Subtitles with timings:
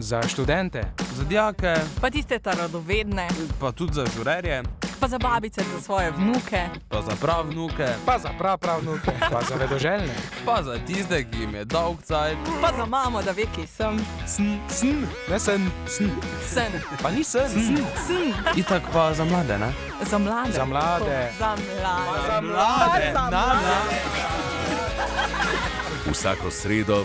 [0.00, 0.82] Za študente,
[1.14, 3.28] za dijake, pa tiste radovedne,
[3.60, 4.62] pa tudi za žurerje,
[5.00, 9.10] pa za babice, za svoje vnuke, pa za prav vnuke, pa za prav prav vnuke,
[9.32, 10.14] pa za vedoželjne,
[10.44, 13.98] pa za tiste, ki jim je dolg cajt, pa za mamo, da ve, kje sem.
[14.26, 16.10] Sn, sn, ne sen, sn.
[16.48, 16.72] Sen.
[17.02, 17.76] Pa ni sen, sn.
[18.06, 18.32] sn.
[18.56, 19.72] Itak pa za mlade, ne?
[20.10, 20.52] Za mlade.
[20.52, 21.30] Za mlade.
[21.38, 22.22] Za mlade.
[22.26, 23.12] Za mlade.
[23.12, 23.74] Za mlade.
[26.12, 27.04] Vsako sredo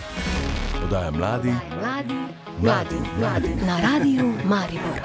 [0.94, 2.14] podaja mladi, mladi,
[2.62, 5.00] mladi, mladi na radiju Maribor.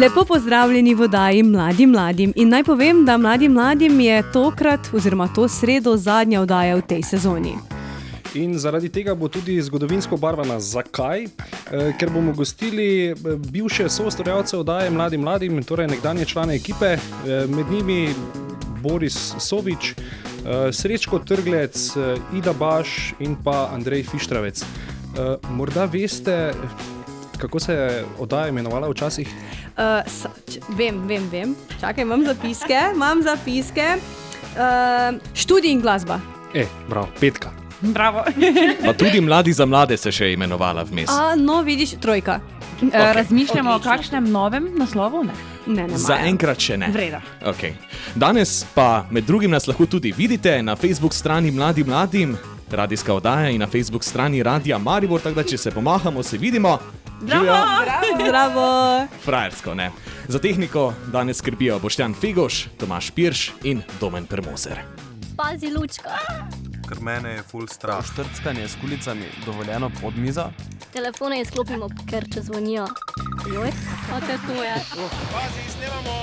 [0.00, 2.32] Lepo pozdravljeni v oddaji Mladim mladim.
[2.36, 7.02] In naj povem, da Mladim mladim je tokrat, oziroma to sredo, zadnja oddaja v tej
[7.02, 7.56] sezoni.
[8.34, 10.60] In zaradi tega bo tudi zgodovinsko barvana.
[10.60, 11.24] Zakaj?
[11.24, 11.28] E,
[11.98, 13.14] ker bomo gostili
[13.50, 16.98] bivše soustvarjalce oddaje Mladim mladim, torej nekdanje člane ekipe, e,
[17.48, 18.14] med njimi
[18.82, 19.94] Boris Sovič,
[20.72, 21.76] Srečko Trglec,
[22.36, 24.62] Ida Baš in pa Andrej Fištravec.
[25.18, 26.52] E, morda veste,
[27.38, 29.28] kako se je oddaja imenovala včasih?
[29.28, 31.54] Uh, sa, č, vem, vem, vem.
[31.80, 33.86] Čakaj, imam zapiske, imam zapiske.
[34.58, 36.20] Uh, študij in glasba.
[36.54, 37.50] E, bravo, petka.
[37.80, 38.24] Bravo.
[38.86, 41.10] pa tudi mladi za mlade se še imenovala vmes.
[41.10, 42.40] A, no, vidiš, trojka.
[42.80, 42.88] Okay.
[42.88, 43.92] Uh, razmišljamo Odlično.
[43.92, 45.24] o kakšnem novem naslovu?
[45.24, 45.57] Ne?
[45.68, 46.88] Ne, ne, Za enkrat še ne.
[47.44, 47.74] Okay.
[48.16, 52.36] Danes pa med drugim nas lahko tudi vidite na Facebook strani Mladim Mladim,
[52.70, 56.78] radijska oddaja in na Facebook strani Radia Maribor, tako da če se pomahamo, se vidimo.
[57.20, 58.24] Zdravo, Zdravo.
[58.24, 58.68] Zdravo.
[59.26, 59.90] Frajersko, ne.
[60.28, 65.07] Za tehniko danes skrbijo Boštjan Figoš, Tomaš Pirš in Domen Permoser.
[65.38, 66.18] Pazi, lučka.
[66.88, 68.02] Ker mene je full strah.
[68.02, 70.48] Štrckanje s kulicami dovoljeno pod mizo.
[70.92, 72.88] Telefone izklopimo, ker če zvonijo.
[73.54, 73.70] Joj,
[74.10, 74.74] kaj to je?
[75.30, 76.22] Pazi, snemamo.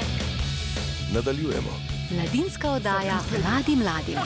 [1.13, 1.95] Nadaljujemo.
[2.11, 4.19] Mladinska oddaja Mladi mladim.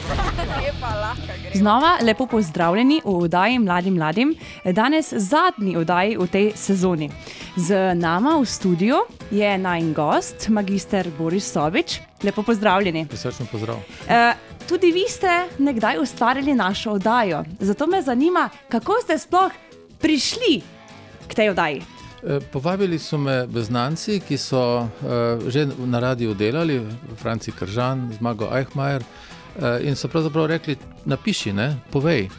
[1.60, 4.36] Znova lepo pozdravljeni v oddaji Mladim mladim.
[4.66, 7.12] Danes zadnji oddaji v tej sezoni.
[7.56, 12.00] Z nama v studiu je naj gost, magister Boris Sovič.
[12.24, 13.08] Lepo pozdravljeni.
[13.14, 13.78] Srčno pozdrav.
[14.10, 14.34] E,
[14.70, 17.44] tudi vi ste nekdaj ustvarili našo oddajo.
[17.60, 19.52] Zato me zanima, kako ste sploh
[20.00, 20.62] prišli
[21.28, 21.82] k tej oddaji.
[22.52, 24.90] Povabili so me znanci, ki so uh,
[25.48, 26.82] že na radiju delali,
[27.18, 32.30] Franci Kržan, Zmago Eichmajer, uh, in so pravzaprav rekli: napiši, ne, povej.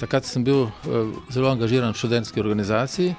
[0.00, 0.70] Takrat sem bil
[1.28, 3.14] zelo angažiran v študentski organizaciji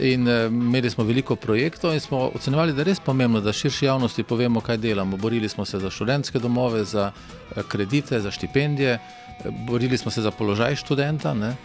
[0.00, 3.84] in uh, imeli smo veliko projektov in smo ocenjevali, da je res pomembno, da širši
[3.84, 5.16] javnosti povemo, kaj delamo.
[5.16, 10.22] Borili smo se za študentske domove, za uh, kredite, za štipendije, uh, borili smo se
[10.22, 11.34] za položaj študenta.
[11.34, 11.56] Ne,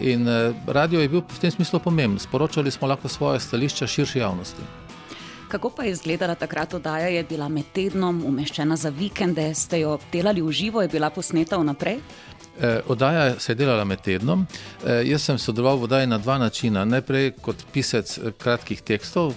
[0.00, 0.24] In
[0.66, 2.18] radio je bil v tem smislu pomemben.
[2.18, 4.62] Sporočali smo lahko svoje stališča širši javnosti.
[5.48, 7.08] Kako pa je izgledala takrat oddaja?
[7.08, 11.56] Je bila med tednom umeščena za vikende, ste jo delali v živo, je bila posneta
[11.56, 12.00] vnaprej?
[12.60, 14.46] Eh, oddaja se je delala med tednom.
[14.86, 16.84] Eh, jaz sem sodeloval v oddaji na dva načina.
[16.84, 19.34] Najprej kot pisec kratkih tekstov,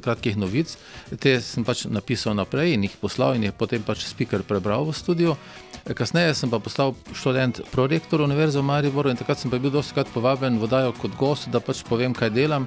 [0.00, 0.76] kratkih novic.
[1.18, 4.94] Te sem pač napisal naprej in jih poslal, in jih potem pač speaker prebral v
[4.94, 5.36] studiu.
[5.84, 9.94] Kasneje sem pa postal študent prorektor Univerze v Mariboru in takrat sem pa bil dosti
[9.94, 12.66] krat povabljen v oddajo kot gost, da pač povem, kaj delam,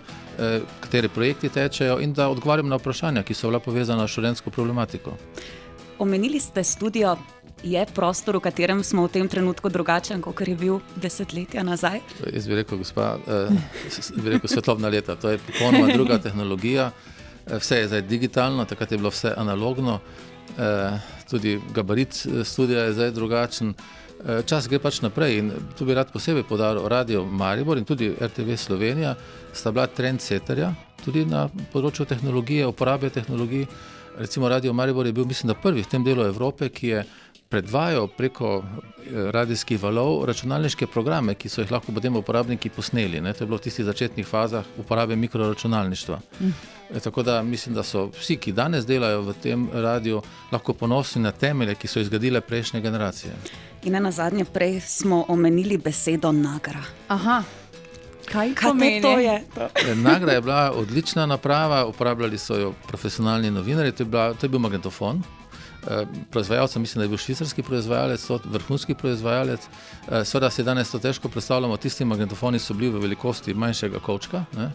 [0.83, 5.17] kateri projekti tečejo in da odgovarjam na vprašanja, ki so bila povezana s študentsko problematiko.
[5.97, 7.17] Omenili ste studio
[7.63, 12.01] je prostor, v katerem smo v tem trenutku drugačen, kot je bil desetletja nazaj?
[12.33, 13.49] Jaz bi rekel, gospa, eh,
[14.21, 15.15] bi rekel svetovna leta.
[15.15, 16.91] To je popolnoma druga tehnologija.
[17.47, 19.99] Eh, vse je zdaj digitalno, takrat je bilo vse analogno,
[20.57, 22.13] eh, tudi gabarit
[22.43, 23.73] studia je zdaj drugačen.
[24.45, 28.57] Čas gre pač naprej in tu bi rad posebej podaril Radio Maribor in tudi RTV
[28.57, 29.13] Slovenija,
[29.53, 30.73] sta bila trendsetterja
[31.05, 33.67] tudi na področju tehnologije, uporabe tehnologij.
[34.17, 37.03] Recimo Radio Maribor je bil, mislim, da prvi v tem delu Evrope, ki je
[37.49, 38.63] predvajal preko
[39.31, 43.21] radijskih valov računalniške programe, ki so jih lahko potem uporabniki posneli.
[43.21, 43.33] Ne?
[43.33, 46.19] To je bilo v tistih začetnih fazah uporabe mikroračunalništva.
[46.41, 46.51] Mm.
[46.95, 50.21] E, tako da mislim, da so vsi, ki danes delajo v tem radiju,
[50.51, 53.33] lahko ponosni na temelje, ki so izgradile prejšnje generacije.
[53.83, 56.83] In na zadnje, prej smo omenili besedo nagra.
[57.07, 57.43] Aha.
[58.27, 59.19] Kaj, Kaj pomeni to?
[59.19, 59.43] Je?
[59.95, 64.49] Nagra je bila odlična naprava, uporabljali so jo profesionalni novinari, to je, bila, to je
[64.49, 65.23] bil magnetofon.
[66.31, 69.67] Proizvajalec, mislim, da je bil švicarski proizvajalec, vrhunski proizvajalec.
[70.25, 74.71] Sveda si danes to težko predstavljamo, tisti magnetofoni so bili v velikosti manjšega kočka, ne?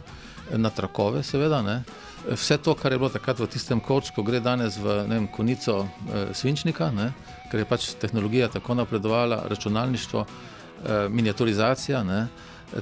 [0.57, 1.63] na trakove, seveda.
[1.63, 1.83] Ne?
[2.31, 6.31] Vse to, kar je bilo takrat v tistem kočku, gre danes v vem, konico eh,
[6.35, 7.11] svinčnika, ne?
[7.51, 12.05] ker je pač tehnologija tako napredovala, računalništvo, eh, miniaturizacija.
[12.05, 12.27] Ne?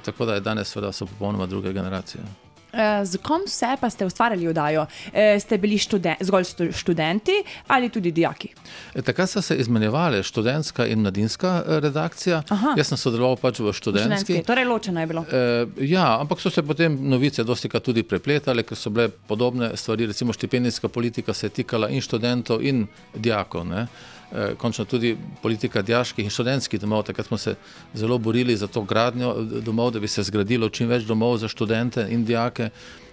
[0.05, 2.23] Tako da je danes, seveda, so popolnoma druge generacije.
[2.73, 4.87] Eh, Z kom vse pa ste ustvarjali oddajo?
[5.13, 7.33] Eh, Ste bili študen zgolj študenti
[7.67, 8.49] ali tudi dijaki?
[8.95, 12.43] E, Takrat so se izmenjevale študentska in mladinska eh, redakcija.
[12.49, 12.75] Aha.
[12.79, 14.25] Jaz sem sodeloval pač v študentski.
[14.25, 14.47] Študentski.
[14.47, 15.25] Torej, ločeno je bilo.
[15.33, 19.73] E, ja, ampak so se potem novice dosti krat tudi prepletale, ker so bile podobne
[19.77, 20.07] stvari.
[20.07, 23.67] Recimo štipendijska politika se je tikala in študentov in dijakov.
[23.67, 23.87] Ne?
[24.33, 27.03] E, končno tudi politika dijaških in študentskih domov.
[27.03, 27.55] Takrat smo se
[27.95, 31.49] zelo borili za to gradnjo eh, domov, da bi se zgradilo čim več domov za
[31.49, 32.71] študente in dijake.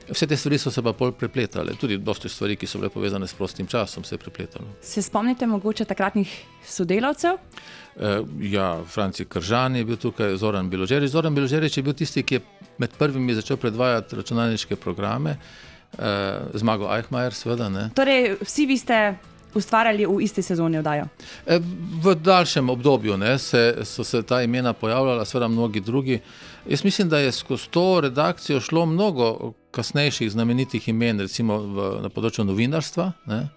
[0.10, 3.28] Vse te stvari so se pa bolj prepletale, tudi dosti stvari, ki so bile povezane
[3.28, 4.68] s prostim časom, se je prepletalo.
[4.82, 6.36] Se spomnite mogoče takratnih
[6.66, 7.34] sodelavcev?
[7.34, 11.12] Eh, Ja, Franci Kržan je bil tukaj, Zoran Biložerič.
[11.12, 12.42] Zoran Biložerič je bil tisti, ki je
[12.78, 15.38] med prvimi začel predvajati računalniške programe,
[15.98, 17.70] eh, zmago Eichmajer, seveda.
[17.70, 17.90] Ne.
[17.96, 19.18] Torej, vsi vi ste
[19.58, 21.08] ustvarjali v isti sezoni oddajo.
[21.46, 21.60] Eh,
[22.04, 26.20] V daljšem obdobju ne, se, so se ta imena pojavljala, seveda mnogi drugi.
[26.70, 32.10] Jaz mislim, da je skozi to redakcijo šlo mnogo kasnejših znamenitih imen, recimo v, na
[32.10, 33.12] področju novinarstva.
[33.26, 33.48] Ne.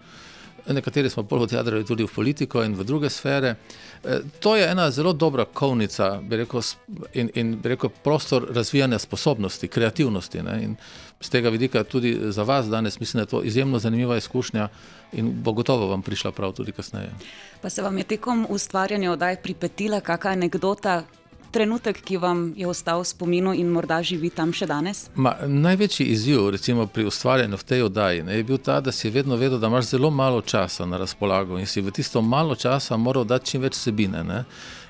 [0.67, 3.55] Nekateri smo bolj odjadrali tudi v politiko in v druge sfere.
[4.03, 6.61] E, To je ena zelo dobra kovnica rekel,
[7.13, 10.43] in, in rekel, prostor razvijanja sposobnosti, kreativnosti.
[10.43, 10.63] Ne?
[10.63, 10.75] In
[11.21, 14.69] z tega vidika tudi za vas danes mislim, da je to izjemno zanimiva izkušnja
[15.13, 17.11] in bo gotovo vam prišla prav tudi kasneje.
[17.61, 21.03] Pa se vam je tekom ustvarjanja oddaj pripetila kakšna anekdota,
[21.51, 25.03] trenutek, ki vam je ostal v spominu in morda živi tam še danes?
[25.15, 29.11] Ma, največji izziv recimo, pri ustvarjanju v tej oddaji ne, je bil ta, da si
[29.11, 32.97] vedno vedel, da imaš zelo malo časa na razpolago in si v tisto malo časa
[32.97, 34.23] moral dati čim več vsebine.
[34.23, 34.43] Ne.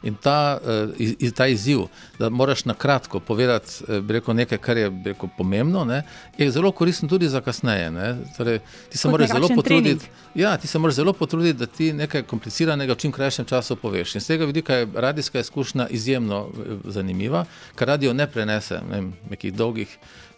[0.03, 1.80] In ta, uh, iz, ta izziv,
[2.19, 6.03] da moraš na kratko povedati eh, rekel, nekaj, kar je rekel, pomembno, ne,
[6.38, 7.92] je zelo koristen tudi za kasneje.
[7.92, 8.15] Ne.
[8.38, 8.59] Torej,
[8.89, 10.06] ti se moraš zelo potruditi.
[10.36, 14.15] Ja, ti se moraš zelo potruditi, da ti nekaj kompliciranega v čim krajšem času poveš.
[14.15, 17.45] In z tega vidika je radijska izkušnja izjemno eh, zanimiva,
[17.75, 20.31] ker radio ne prenese ne nekih dolgih eh,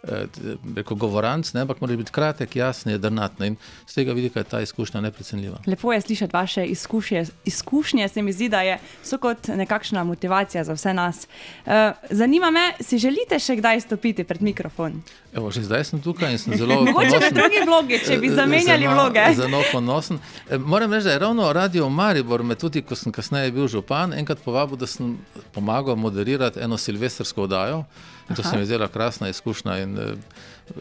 [0.74, 3.40] rekel, govoranc, ne, ampak mora biti kratek, jasen, jedrnat.
[3.40, 3.56] In
[3.86, 5.58] z tega vidika je ta izkušnja neprecenljiva.
[5.66, 7.24] Lepo je slišati vaše izkušnje.
[7.44, 11.26] Izkušnje se mi zdi, da je, so kot nekakšna motivacija za vse nas.
[11.66, 11.72] Uh,
[12.10, 15.02] zanima me, si želite še kdaj stopiti pred mikrofon?
[15.32, 17.34] Evo, že zdaj sem tukaj in sem zelo Mogoče v ponosen.
[17.34, 19.24] drugi vlogi, če bi Eh, zamenjali zelo- vloge.
[19.34, 20.18] Zelo ponosen.
[20.48, 24.12] Eh, Moram reči, da je ravno Radio Maribor me tudi, ko sem kasneje bil župan,
[24.14, 25.18] enkrat povabil, da sem
[25.52, 27.84] pomagal moderirati eno silvestrsko oddajo.
[28.30, 28.50] In to Aha.
[28.50, 30.14] se mi je zdela krasna izkušnja in eh,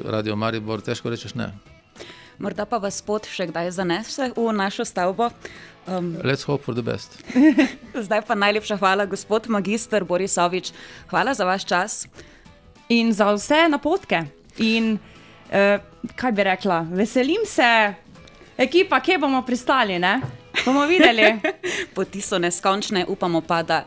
[0.06, 1.52] Radio Maribor, težko rečeš ne.
[2.40, 5.30] Morda pa vas pot še kdaj zanese v našo stavbo.
[5.88, 7.20] Um, Let's hope for the best.
[8.06, 10.72] zdaj pa najlepša hvala, gospod magistr Borisovič.
[11.12, 12.08] Hvala za vaš čas.
[12.90, 14.24] In za vse napotke.
[14.64, 15.84] In uh,
[16.16, 17.94] kaj bi rekla, veselim se,
[18.58, 20.22] ekipa, kje bomo pristali, ne?
[20.66, 21.36] Bomo videli.
[21.96, 23.84] Poti so neskončne, upamo pa, da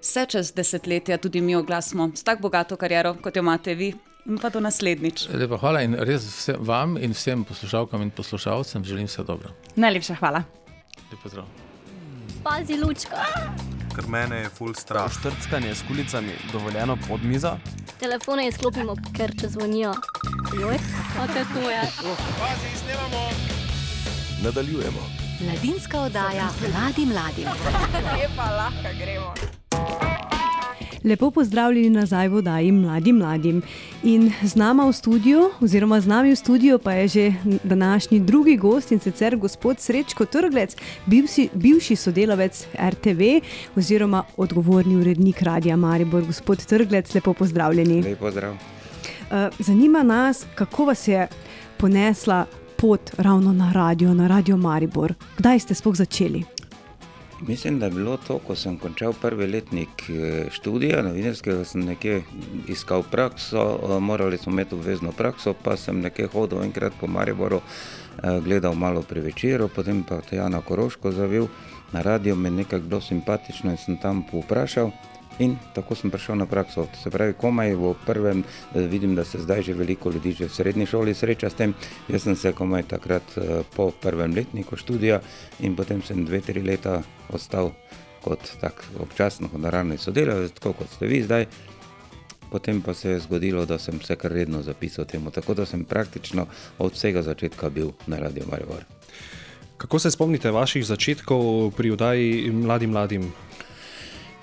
[0.00, 3.94] se čez desetletja tudi mi oglasimo s tako bogato kariero, kot jo imate vi.
[4.26, 5.28] In pa do naslednjič.
[5.32, 9.48] Lepa hvala in res vse, vam in vsem poslušalkam in poslušalcem želim vse dobro.
[9.76, 10.42] Najlepša hvala.
[11.10, 11.46] Lep pozdrav.
[12.44, 13.24] Pazi, lučka.
[13.96, 15.10] Ker mene je full strah.
[15.12, 17.56] Štrckanje s kulicami dovoljeno pod mizo.
[18.00, 19.94] Telefone izklopimo, ker če zvonijo.
[20.60, 20.78] Joj,
[21.16, 21.82] kako je to je?
[22.40, 23.24] Pazi, snemamo.
[24.44, 25.08] Nadaljujemo.
[25.40, 27.48] Mladinska oddaja mladim mladim.
[28.20, 29.59] Lepa, lahko gremo.
[31.04, 33.62] Lepo pozdravljeni nazaj v oddaji Mladim mladim.
[34.02, 37.32] In z nama v studiu, oziroma z nami v studiu, pa je že
[37.64, 40.76] današnji drugi gost in sicer gospod Srečko Trglec,
[41.06, 43.40] bivši, bivši sodelavec RTV
[43.76, 46.22] oziroma odgovorni urednik Radia Maribor.
[46.26, 48.02] Gospod Trglec, lepo pozdravljeni.
[48.02, 48.54] Lep pozdrav.
[48.54, 51.28] Eh, Zanima nas, kako vas je
[51.76, 55.14] ponesla pot ravno na radio, na Radio Maribor.
[55.38, 56.59] Kdaj ste sploh začeli?
[57.46, 62.22] Mislim, da je bilo to, ko sem končal prvi letnik eh, študija novinarskega, sem nekje
[62.68, 67.60] iskal prakso, eh, morali smo imeti obvezno prakso, pa sem nekje hodil enkrat po Mariboru,
[67.60, 71.46] eh, gledal malo pri večeru, potem pa Tejana Koroško zavil
[71.92, 74.90] na radio, me nekako bilo simpatično in sem tam povprašal.
[75.40, 76.84] In tako sem prišel na prakso.
[76.92, 80.52] Se pravi, komaj v prvem, eh, vidim, da se zdaj že veliko ljudi že v
[80.52, 81.74] srednji šoli sreča s tem.
[82.08, 85.20] Jaz sem se komaj takrat eh, po prvem letniku študija
[85.60, 87.72] in potem sem dve, tri leta ostal
[88.20, 91.46] kot tak občasno honorarni sodelavec, tako kot ste vi zdaj.
[92.50, 95.84] Potem pa se je zgodilo, da sem se kar redno zapisal temu, tako da sem
[95.84, 96.46] praktično
[96.78, 98.84] od vsega začetka bil na Radio Maribor.
[99.76, 103.32] Kako se spomnite vaših začetkov pri oddaji Mladim mladim?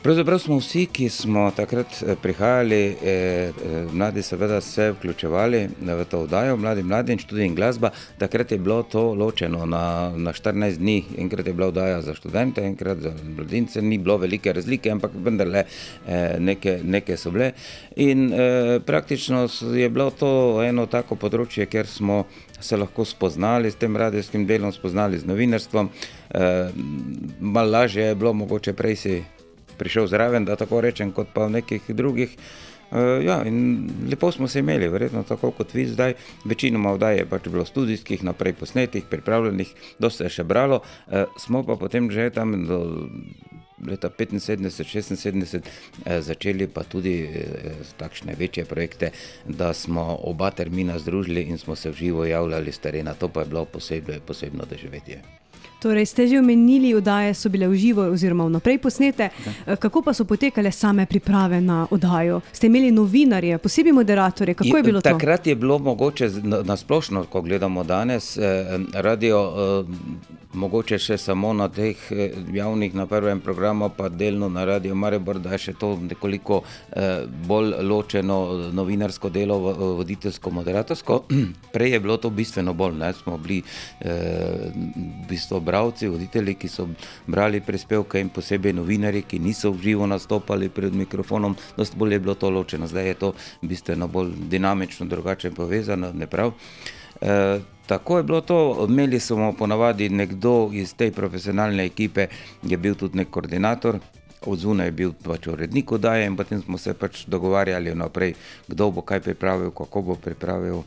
[0.01, 3.51] Pravzaprav smo vsi, ki smo takrat eh, prihajali, eh, eh,
[3.93, 7.89] mladi, seveda, se vključevali v to oddajo, mladi, mladi in študij in glasba.
[8.17, 12.61] Takrat je bilo to ločeno na, na 14 dni, enkrat je bila oddaja za študente,
[12.61, 15.63] enkrat za mladince, ni bilo velike razlike, ampak vendarle
[16.07, 17.51] eh, neke, neke so bile.
[17.95, 22.25] In eh, praktično je bilo to eno tako področje, kjer smo
[22.59, 25.89] se lahko spoznali s tem radijskim delom, spoznali z novinarstvom.
[26.29, 26.69] Eh,
[27.39, 29.23] Malo lažje je bilo, mogoče prej si
[29.77, 32.37] prišel zraven, da tako rečem, kot pa v nekih drugih.
[32.91, 33.43] Uh, ja,
[34.09, 36.13] lepo smo se imeli, verjetno tako kot vi zdaj.
[36.45, 40.79] Večinoma vdaj je pač bilo študijskih, naprej posnetih, pripravljenih, dosta je še bralo.
[41.07, 43.09] Uh, smo pa potem že tam do
[43.83, 49.11] leta 75, 76 uh, začeli pa tudi uh, takšne večje projekte,
[49.45, 53.13] da smo oba termina združili in smo se v živo javljali s terena.
[53.19, 55.46] To pa je bilo posebej, posebno doživetje.
[55.87, 59.29] Torej, ste že omenili, oddaje so bile v živo oziroma vnaprej posnete.
[59.63, 59.75] Ja.
[59.77, 62.41] Kako pa so potekale same priprave na oddajo?
[62.51, 64.51] Ste imeli novinarje, posebej moderatorje?
[64.53, 65.07] Kako je bilo to?
[65.09, 66.59] Takrat je bilo mogoče z- na,
[67.23, 68.43] ko gledamo danes, eh,
[68.93, 69.39] radio.
[69.79, 72.17] Eh, Mogoče še samo na teh eh,
[72.49, 77.27] javnih, na prvem programu, pa delno na Radio Maribor, da je še to nekoliko eh,
[77.45, 78.37] bolj ločeno
[78.71, 81.19] novinarsko delo, v- v- voditeljsko-moderatorsko.
[81.73, 83.13] Prej je bilo to bistveno bolj, ne?
[83.13, 83.59] smo bili
[83.99, 86.87] eh, v bistvu bravci, voditelji, ki so
[87.27, 92.19] brali prispevke in posebej novinari, ki niso v živo nastopali pred mikrofonom, dosti bolj je
[92.19, 96.53] bilo to ločeno, zdaj je to bistveno bolj dinamično, drugače povezano, ne prav.
[97.21, 102.27] E, tako je bilo to, imeli smo ponavadi nekdo iz te profesionalne ekipe,
[102.63, 103.99] je bil tudi nek koordinator,
[104.45, 108.33] od zunaj je bil pač urednik oddaje in potem smo se pač dogovarjali naprej,
[108.67, 110.83] kdo bo kaj pripravil, kako bo pripravil.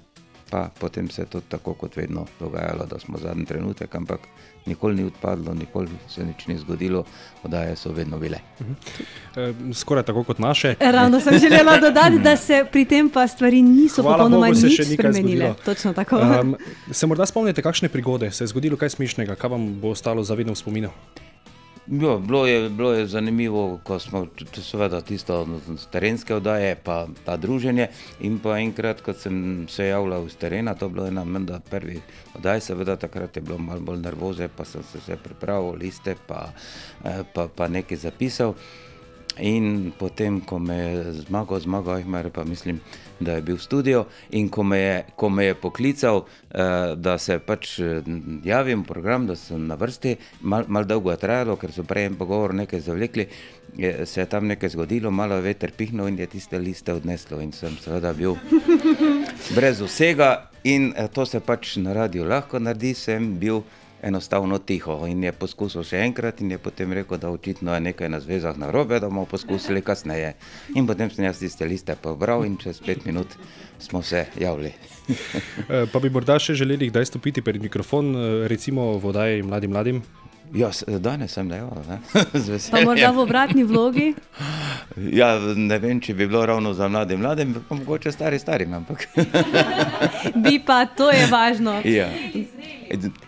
[0.51, 4.21] Pa potem se je to tako kot vedno dogajalo, da smo zadnji trenutek, ampak
[4.67, 7.05] nikoli ni odpadlo, nikoli se nič ni zgodilo,
[7.45, 8.39] oddaje so vedno bile.
[9.37, 10.75] Eh, Skoraj tako kot naše.
[10.81, 14.81] Ravno sem želela dodati, da se pri tem pa stvari niso Hvala popolnoma Bogu, nič
[14.95, 15.55] spremenile.
[15.65, 16.17] Točno tako.
[16.17, 16.57] Um,
[16.91, 20.53] se morda spomnite, kakšne prigode se je zgodilo, kaj smešnega, kaj vam bo ostalo zavedno
[20.53, 20.91] v spominu?
[21.87, 25.47] Jo, bilo, je, bilo je zanimivo, ko smo seveda tisto
[25.91, 27.89] terenske oddaje, pa ta druženje.
[28.21, 32.01] In pa enkrat, ko sem se javljal iz terena, to je bilo ena menda prvih
[32.37, 36.53] oddaj, seveda takrat je bilo malo bolj nervoze, pa sem se vse pripravil, liste, pa,
[37.05, 38.55] eh, pa, pa nekaj zapisal.
[39.41, 42.81] In potem, ko me je zmagal, zmagal Ahmer, pa mislim,
[43.21, 44.05] da je bil v studiu.
[44.31, 48.03] In ko me je, ko me je poklical, eh, da se pač eh,
[48.45, 52.11] javim v program, da sem na vrsti, malo mal dolgo je trajalo, ker so prej
[52.11, 53.27] en pogovor nekaj zavlekli,
[53.77, 57.41] je, se je tam nekaj zgodilo, malo je veter pihnil in je tiste liste odneslo.
[57.41, 58.37] In sem seveda bil
[59.57, 60.51] brez vsega.
[60.65, 63.63] In eh, to se pač na radiju lahko naredi, sem bil
[64.03, 68.09] enostavno tiho in je poskusil še enkrat in je potem rekel, da očitno je nekaj
[68.09, 70.35] na zvezah narobe, da bomo poskusili kasneje.
[70.75, 73.29] In potem sem jaz tiste liste pobral in čez pet minut
[73.79, 74.73] smo se javili.
[75.69, 79.71] Eh, Pa bi morda še želeli kdaj stopiti pred mikrofon, eh, recimo v oddaji mladim
[79.71, 80.03] mladim?
[80.53, 81.71] Ja, s- danes sem dejal,
[82.03, 82.85] z Pa veseljem.
[82.85, 84.15] morda v obratni vlogi.
[85.13, 88.39] Ja, ne vem, če bi bilo ravno za mlade mlade, pa mogoče stari
[88.75, 89.07] ampak
[90.37, 91.79] Bi pa, to je važno.
[91.85, 92.09] ja.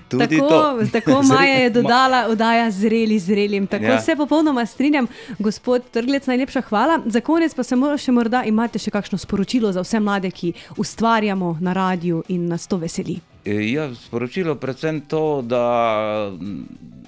[0.09, 0.87] Tudi Tako, to.
[0.93, 3.67] tako Maja je dodala, oddaja zreli zrelim.
[3.67, 4.01] Tako Ja.
[4.01, 5.07] se popolnoma strinjam.
[5.39, 7.01] Gospod Trglec, najlepša hvala.
[7.07, 10.53] Za konec pa se mo- še morda imate še kakšno sporočilo za vse mlade, ki
[10.77, 13.21] ustvarjamo na radiju in nas to veseli.
[13.45, 16.31] E, Ja, sporočilo predvsem to, da,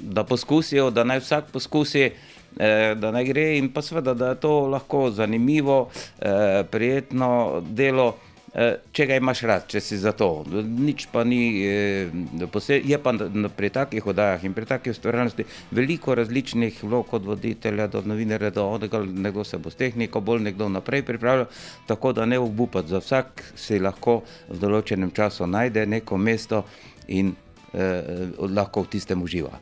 [0.00, 2.10] da poskusijo, da naj vsak poskusi,
[2.56, 6.30] eh, da naj gre in pa seveda, da je to lahko zanimivo, eh,
[6.64, 7.30] prijetno
[7.62, 8.14] delo.
[8.54, 10.44] Eh, Če ga imaš rad, če si za to.
[10.52, 12.08] Nič pa ni, eh,
[12.52, 13.12] pose- je pa
[13.56, 18.66] pri takih oddajah in pri takih ustvarjalnosti veliko različnih vlog, od voditelja do novinarja, do
[18.66, 21.46] onega, nekdo se bo s tehniko, bolj nekdo naprej pripravljal,
[21.86, 22.88] tako da ne obupati.
[22.88, 26.64] Za vsak si lahko v določenem času najde neko mesto
[27.08, 27.34] in
[27.74, 28.02] eh,
[28.38, 29.58] lahko v tistem uživa.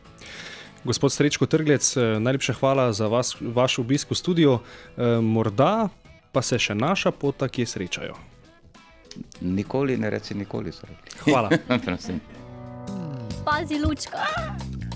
[0.85, 4.59] Gospod Srečko Trglec, eh, najlepša hvala za vas, vaš obisk v studiu.
[4.59, 5.89] Eh, Morda
[6.33, 8.32] pa se še naša pota kje srečajo.
[9.41, 10.73] Nikoli ne reci nikoli.
[10.73, 11.33] so rekli.
[11.33, 11.51] Hvala.
[13.45, 14.19] Pazi, lučka.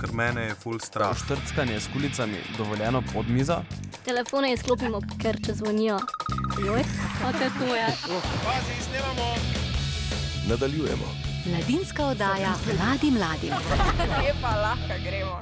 [0.00, 1.16] Ker mene je full strah.
[1.16, 3.56] Štrckanje s kulicami dovoljeno pod mizo.
[4.04, 5.98] Telefone izklopimo, ker če zvonijo.
[6.66, 6.84] Joj,
[7.22, 7.86] pa te to je.
[8.44, 9.34] Pazi, snemamo.
[10.48, 11.08] Nadaljujemo.
[11.46, 13.50] Mladinska oddaja mladim mladim.
[14.22, 15.38] Lepa, lahko gremo.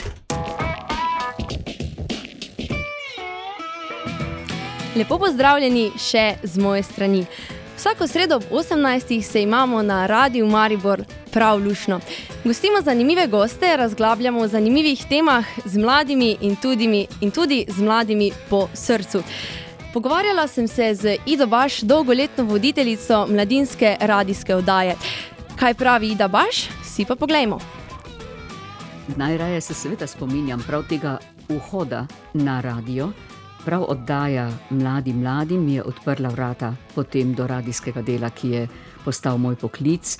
[4.97, 7.25] Lepo pozdravljeni še z moje strani.
[7.76, 9.23] Vsako sredo ob 18.
[9.23, 12.00] se imamo na Radiu Maribor prav lušno.
[12.45, 18.31] Gostimo zanimive goste, razglabljamo o zanimivih temah z mladimi in, tudimi, in tudi z mladimi
[18.50, 19.23] po srcu.
[19.93, 24.97] Pogovarjala sem se z Ido Baš, dolgoletno voditeljico mladinske radijske oddaje.
[25.57, 27.59] Kaj pravi Ida Baš, si pa poglejmo.
[29.16, 33.12] Najraje se seveda spominjam prav tega vhoda na radio.
[33.64, 38.66] Prav oddaja Mladim mladim je odprla vrata potem do radijskega dela, ki je
[39.04, 40.18] postal moj poklic.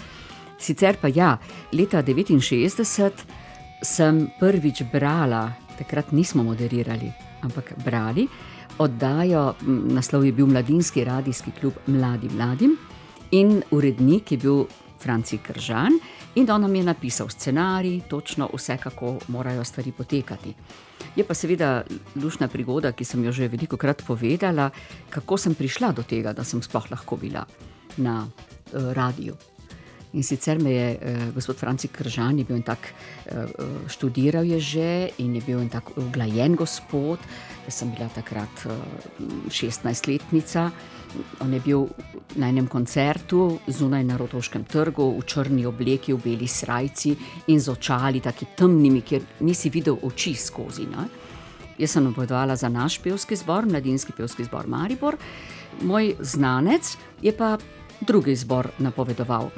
[0.58, 1.38] Sicer pa ja,
[1.72, 3.12] leta 69
[3.82, 8.28] sem prvič brala, takrat nismo moderirali, ampak brali,
[8.78, 9.54] oddajo,
[9.92, 12.76] naslov je bil Mladinski radijski klub Mladim mladim
[13.30, 14.64] in urednik je bil
[14.98, 15.92] Franci Kržan
[16.34, 20.54] in on nam je napisal scenarij, točno vse, kako morajo stvari potekati.
[21.16, 21.84] Je pa seveda
[22.18, 24.70] lušna prigoda, ki sem jo že veliko krat povedala,
[25.10, 27.46] kako sem prišla do tega, da sem sploh lahko bila
[27.96, 29.36] na uh, radiju.
[30.14, 32.78] In sicer me je eh, gospod Franci Kržan, je bil en tak,
[33.26, 33.46] eh,
[33.90, 37.18] študiral je že in je bil en tak uglajen gospod.
[37.66, 38.78] Jaz sem bila takrat eh,
[39.50, 40.70] 16-letnica.
[41.40, 41.87] On je bil
[42.37, 47.14] na enem koncertu zunaj na Rotoškem trgu, v črni obleki, v beli srajci
[47.52, 50.87] in z očali, tako temnimi, kjer nisi videl oči skozi.
[50.90, 51.06] Ne?
[51.78, 55.16] Jaz sem napovedovala za naš pevski zbor, mladinski pevski zbor Maribor,
[55.83, 57.56] moj znanec je pa
[58.00, 59.50] drugi zbor napovedoval.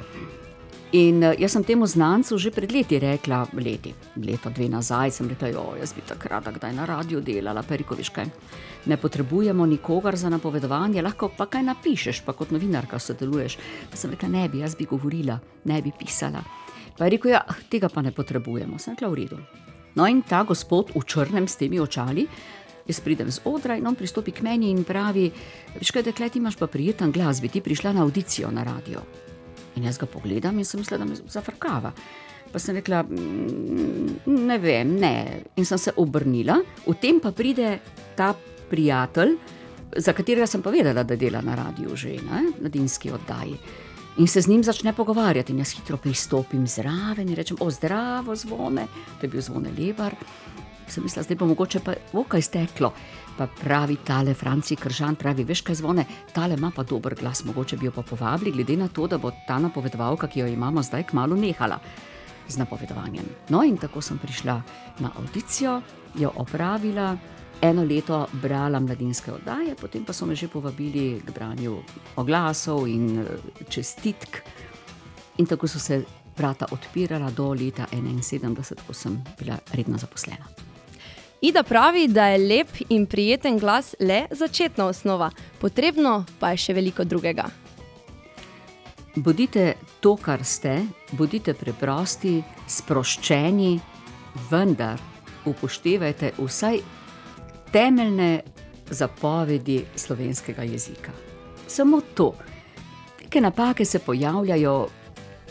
[0.95, 3.91] In uh, jaz sem temu znancu že pred leti rekla, leti,
[4.23, 8.25] leto, dve nazaj, sem rekla, jo, jaz bi takrat, kdaj na radiju delala, perikoviške.
[8.87, 13.57] Ne potrebujemo nikogar za napovedovanje, lahko pa kaj napišeš, pa kot novinarka sodeluješ.
[13.91, 16.43] Pa sem rekla, ne bi, jaz bi govorila, ne bi pisala.
[16.97, 19.39] Pa je rekel, ja, tega pa ne potrebujemo, sem rekla, v redu.
[19.97, 22.27] No in ta gospod v črnem s temi očali.
[22.87, 25.27] Jaz pridem z odra in on pristopi k meni in pravi:
[25.81, 29.03] Škaj, dekle, ti imaš pa prijeten glas, bi ti prišla na audicijo na radio.
[29.75, 31.91] In jaz ga pogledam in sem mislila, da me zafrkava.
[32.51, 33.03] Pa sem rekla,
[34.25, 35.43] ne vem, ne.
[35.57, 37.79] In sem se obrnila, v tem pa pride
[38.15, 38.31] ta
[38.69, 39.37] prijatelj,
[39.97, 42.17] za katerega sem pa vedela, da dela na radiju že,
[42.59, 43.57] na dinski oddaji.
[44.17, 48.35] In se z njim začne pogovarjati, in jaz hitro pristopim zraven in rečem: O, zdravo,
[48.35, 48.87] zvone,
[49.19, 50.15] to je bil zvone lebar.
[50.87, 52.93] Sem mislila, zdaj bo mogoče pa okaj steklo.
[53.37, 57.77] Pa pravi tale Franci Kržan, pravi, veš kaj zvone, tale ima pa dober glas, mogoče
[57.77, 61.03] bi jo pa povabili, glede na to, da bo ta napovedovalka, ki jo imamo zdaj,
[61.11, 61.79] kmalo nehala
[62.47, 63.25] z napovedovanjem.
[63.49, 64.61] No in tako sem prišla
[64.99, 65.81] na audicijo,
[66.15, 67.17] jo opravila,
[67.61, 71.81] eno leto brala mladinske oddaje, potem pa so me že povabili k branju
[72.15, 73.25] oglasov in
[73.69, 74.41] čestitk.
[75.37, 76.03] In tako so se
[76.37, 80.45] vrata odpirala do leta 1971, ko sem bila redno zaposlena.
[81.41, 85.31] Ida pravi, da je lep in prijeten glas le začetna osnova,
[85.61, 87.45] potrebno pa je še veliko drugega.
[89.15, 90.81] Bodite to, kar ste,
[91.11, 93.79] bodite preprosti, sproščeni,
[94.49, 95.01] vendar
[95.45, 96.81] upoštevajte vsaj
[97.71, 98.41] temeljne
[98.89, 101.11] zapovedi slovenskega jezika.
[101.67, 102.33] Samo to.
[103.21, 104.87] Neke napake se pojavljajo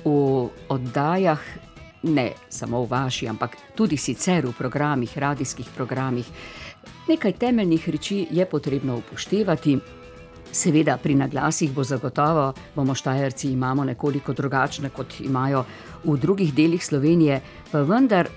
[0.05, 1.41] v oddajah
[2.03, 6.27] ne samo v vaši, ampak tudi sicer v programih, radijskih programih.
[7.09, 9.79] Nekaj temeljnih reči je potrebno upoštevati.
[10.53, 15.65] Seveda, pri naglasih bo zagotovo, bomo štajerci imamo nekoliko drugačne, kot imajo
[16.05, 17.41] v drugih delih Slovenije,
[17.73, 18.29] pa vendar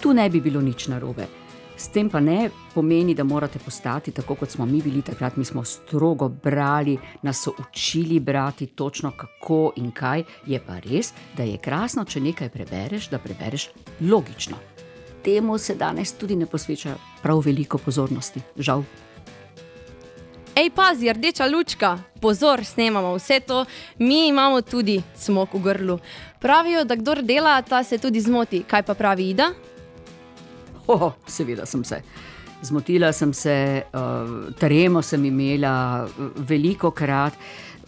[0.00, 1.39] tu ne bi bilo nič narobe.
[1.80, 5.36] S tem pa ne pomeni, da morate postati tako, kot smo mi bili takrat.
[5.36, 10.24] Mi smo strogo brali, nas so učili brati točno kako in kaj.
[10.46, 14.58] Je pa res, da je krasno, če nekaj prebereš, da prebereš logično.
[15.24, 18.84] Temu se danes tudi ne posveča prav veliko pozornosti, žal.
[20.54, 23.64] Ej, pazi, rdeča lučka, pozor, snemamo vse to,
[23.98, 25.98] mi imamo tudi smok v grlu.
[26.40, 28.64] Pravijo, da kdo dela, ta se tudi zmoti.
[28.68, 29.52] Kaj pa pravi Ida?
[30.90, 32.02] Oh, seveda sem se.
[32.62, 36.06] Zmotila sem se, uh, tremo sem imela
[36.48, 37.36] veliko krat.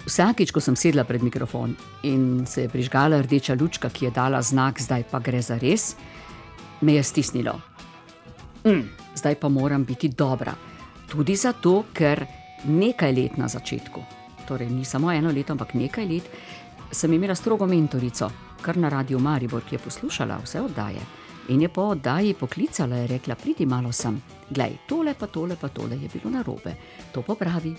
[0.06, 1.74] Vsakič, ko sem sedla pred mikrofon
[2.06, 5.92] in se je prižgala rdeča lučka, ki je dala znak, zdaj pa gre za res,
[6.82, 7.54] me je stisnilo.
[8.64, 8.86] Mm,
[9.18, 10.54] zdaj pa moram biti dobra.
[11.10, 12.22] Tudi zato, ker
[12.66, 14.02] nekaj let na začetku,
[14.46, 16.30] torej ni samo eno leto, ampak nekaj let,
[16.90, 18.30] sem imela strogo mentorico,
[18.62, 21.21] kar na radiju Maribor, ki je poslušala vse oddaje.
[21.48, 25.68] In je po oddaji poklicala in rekla: Pridi malo sem, glej, tole pa tole pa
[25.68, 26.74] tole je bilo narobe,
[27.12, 27.74] to popravi.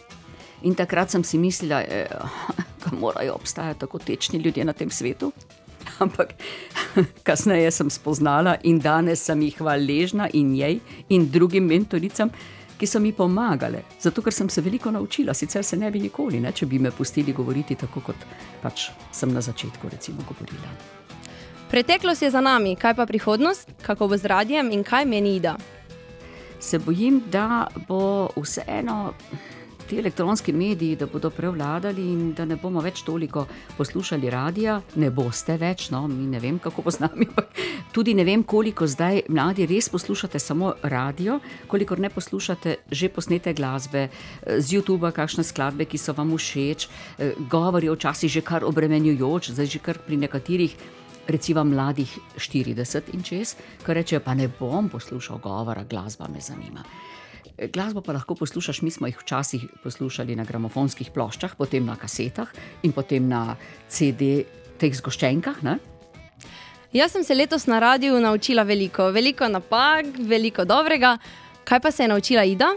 [0.63, 5.31] In takrat sem si mislila, da eh, morajo obstajati tako tečni ljudje na tem svetu.
[6.03, 6.33] Ampak
[7.27, 12.29] kasneje sem spoznala in danes sem jih hvaležna in njej in drugim mentoricam,
[12.77, 16.39] ki so mi pomagale, zato ker sem se veliko naučila, sicer se ne bi nikoli,
[16.39, 18.27] ne, če bi me pustili govoriti tako, kot
[18.61, 20.92] pač sem na začetku recimo, govorila.
[21.73, 25.55] Preteklost je za nami, kaj pa prihodnost, kako bo z radijem in kaj meni Ida?
[26.59, 29.13] Se bojim, da bo vseeno
[29.89, 35.09] ti elektronski mediji, da bodo prevladali in da ne bomo več toliko poslušali radia, ne
[35.09, 37.25] boste več, no, mi ne vem, kako bo z nami.
[37.95, 43.53] Tudi ne vem, koliko zdaj mladi res poslušate samo radio, koliko ne poslušate že posnete
[43.57, 44.11] glasbe
[44.45, 46.87] z YouTuba, kakšne skladbe, ki so vam všeč,
[47.49, 51.01] govori včasih že kar obremenjujoč, zdaj že kar pri nekaterih.
[51.27, 53.55] Recimo mladih 40 in čez,
[53.85, 56.83] ki rečejo: Pa ne bom poslušal govora, glasba me zanima.
[57.73, 62.49] Glasbo pa lahko poslušaš, mi smo jih včasih poslušali na gramofonskih ploščah, potem na kasetah
[62.83, 63.55] in potem na
[63.87, 64.43] CD,
[64.81, 65.61] teh zgoščenkah.
[65.63, 65.77] Ne?
[66.93, 71.17] Jaz sem se letos na radiju naučila veliko, veliko napak, veliko dobrega.
[71.63, 72.73] Kaj pa se je naučila Ida?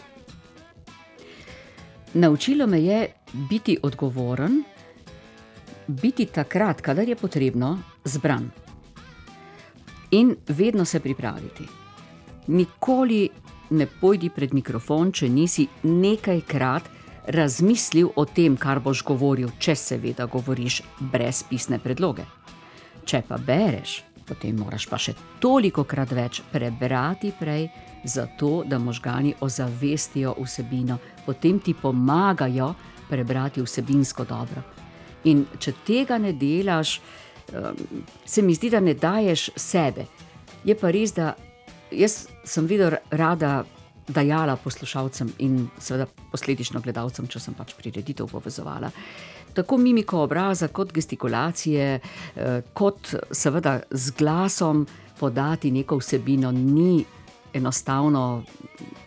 [2.15, 3.01] Naučilo me je
[3.33, 4.63] biti odgovoren,
[5.87, 8.51] biti takrat, kadar je potrebno, zbran.
[10.11, 11.67] In vedno se pripraviti.
[12.47, 13.29] Nikoli
[13.71, 16.91] ne pojdi pred mikrofon, če nisi nekajkrat
[17.35, 22.23] razmislil o tem, kar boš govoril, če seveda govoriš brez pisne predloge.
[23.07, 27.67] Če pa bereš, potem moraš pa še toliko krat več prebrati prej,
[28.07, 32.73] zato da možgani ozavestijo vsebino, potem ti pomagajo
[33.11, 34.63] prebrati vsebinsko dobro.
[35.27, 37.01] In če tega ne delaš,
[38.25, 40.07] se mi zdi, da ne daješ sebe.
[40.65, 41.35] Je pa res, da
[41.91, 43.65] jaz sem vedno rada
[44.09, 48.91] dajala poslušalcem in seveda posledično gledalcem, če sem pač prireditev povezovala.
[49.57, 52.01] Tako mimiko obraza, kot gestikulacije,
[52.77, 54.87] kot seveda z glasom
[55.19, 57.05] podati neko vsebino, ni
[57.57, 58.45] enostavno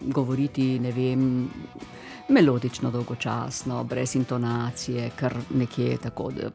[0.02, 1.25] govoriti, ne vem.
[2.30, 6.50] Melodično, dolgočasno, brez intonacije, kar nekje tako, da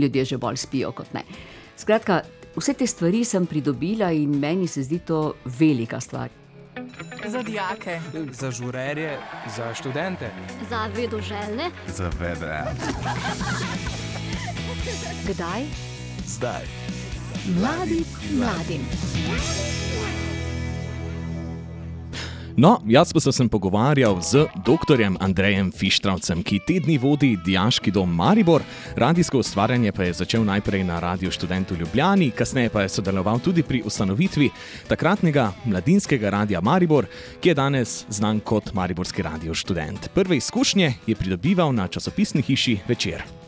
[0.00, 1.22] ljudje že bolj spijo kot ne.
[1.76, 2.20] Skratka,
[2.56, 6.28] vse te stvari sem pridobila in meni se zdi to velika stvar.
[7.26, 8.00] Za dijake,
[8.32, 9.18] za žurerje,
[9.56, 10.30] za študente,
[10.70, 12.64] za vedoželjne, za vedre.
[15.28, 15.62] Kdaj?
[16.26, 16.66] Zdaj.
[17.58, 18.82] Mladi, mladim.
[22.56, 25.00] No, jaz pa sem se pogovarjal z dr.
[25.20, 28.62] Andrejem Fištravcem, ki te dni vodi Dijaški dom Maribor.
[28.96, 33.62] Radijsko ustvarjanje pa je začel najprej na Radiu Študentu Ljubljani, kasneje pa je sodeloval tudi
[33.62, 34.50] pri ustanovitvi
[34.88, 37.06] takratnega mladinskega radia Maribor,
[37.40, 40.08] ki je danes znan kot Mariborski radio študent.
[40.14, 43.41] Prve izkušnje je pridobival na časopisni hiši Večer.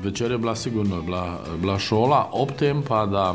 [0.00, 3.34] Večer je bila sigurno bila, bila šola, ob tem pa, da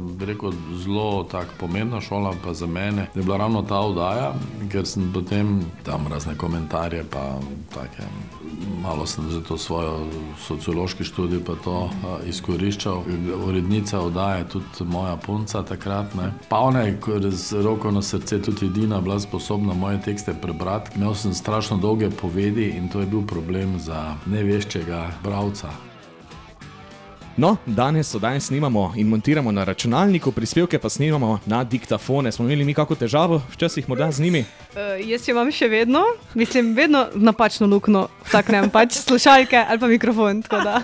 [0.00, 4.32] bi rekel, zelo tako pomembna šola pa za mene je bila ravno ta oddaja,
[4.72, 7.38] ker sem potem tam razne komentarje, pa
[7.74, 8.06] take,
[8.82, 10.06] malo sem za to svojo
[10.46, 11.90] sociološki študij pa to
[12.26, 13.02] izkoriščal.
[13.46, 16.32] Urednica oddaje, tudi moja punca takrat, ne.
[16.48, 16.98] Pa ona je
[17.30, 20.90] z roko na srce tudi edina bila sposobna moje tekste prebrati.
[20.96, 25.87] Imel sem strašno dolge povedi in to je bil problem za neveščega bralca.
[27.38, 32.32] No, danes oddaje snimamo in montiramo na računalniku, prispevke pa snimamo na diktafone.
[32.32, 34.40] Smo imeli mi kako težavo, včasih morda z njimi?
[34.40, 36.02] Uh, jaz imam še vedno,
[36.34, 40.42] mislim, vedno napačno luknjo, taknem pač slušalke ali pa mikrofon.
[40.50, 40.82] Da.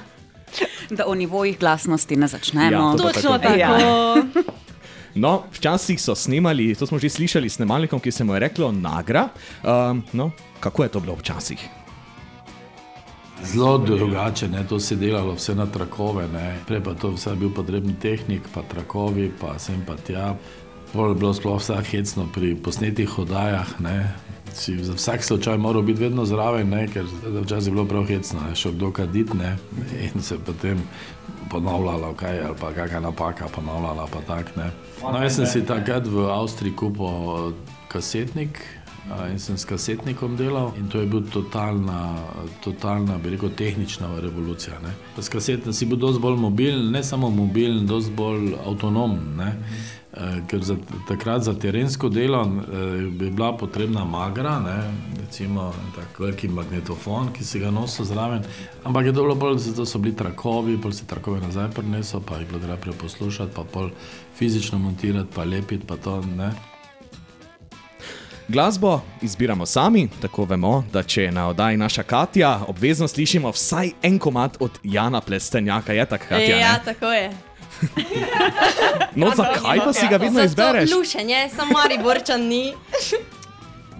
[0.90, 2.90] da o nivojih glasnosti ne začnemo.
[2.90, 3.59] Ja, to Točno tako.
[3.59, 4.55] tako.
[5.14, 8.73] No, včasih so snemali, to smo že slišali s snemalnikom, ki se mu je reklo
[8.73, 9.29] Nagra.
[9.62, 11.84] Um, no, kako je to bilo včasih?
[13.45, 16.59] Zelo drugače, ne, to se je delalo vse na trakove, ne.
[16.67, 20.35] prej pa to vse bil potreben tehnik, pa trakovi, pa sem pa tja.
[20.93, 24.15] Pol je bilo sploh vse hecno pri posnetih oddajah, ne.
[24.55, 27.05] Si za vsak slučaj moral biti vedno zraven, ne, ker
[27.43, 29.57] včasih je bilo prav hecno, ne, šel kdo kadit, ne,
[30.01, 30.79] in se potem
[31.51, 34.71] ponavljalo kaj, ali pa kakšna napaka ponavljala, pa tak, ne.
[35.03, 37.53] No, jaz sem si takrat v Avstriji kupil
[37.89, 38.63] kasetnik,
[39.33, 42.17] in sem s kasetnikom delal in to je bil totalna,
[42.64, 44.95] totalna, bi rekel, tehnična revolucija, ne.
[45.23, 49.43] S kasetnikom si bil dosti bolj mobilen, ne samo mobilen, dosti bolj avtonomen.
[50.17, 50.77] Eh, Ker za,
[51.09, 54.77] takrat za terensko delo eh, bi bila potrebna magra, ne,
[55.21, 58.45] recimo en tak veliki magnetofon, ki si ga nosil zraven,
[58.85, 62.49] ampak je bilo bolj, zato so bili trakovi, pol si trakove nazaj prinesel, pa jih
[62.49, 63.90] bilo treba preposlušati, pa pol
[64.38, 66.53] fizično montirati, pa lepiti, pa to ne.
[68.49, 73.91] Glasbo izbiramo sami, tako vemo, da če je na oddaji naša Katja, obvezno slišimo vsaj
[74.03, 75.93] en komat od Jana Plestenjaka.
[75.93, 76.59] Je tako, Katja?
[76.59, 76.81] ja, ne?
[76.85, 77.31] tako je.
[79.17, 80.91] No, zakaj pa si ga vedno izbereš?
[80.95, 82.75] Lušenje, samo Mariborčan ni.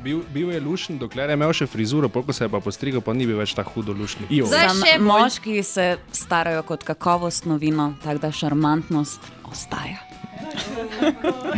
[0.03, 3.01] Bil, bil je lušen, dokler je imel še frizuro, pol ko se je pa postrigel,
[3.01, 4.29] pa ni bil več tako hudo lušen.
[4.51, 10.14] Sam, moški se starajo kot kakovostno vino, tako da šarmantnost ostaja.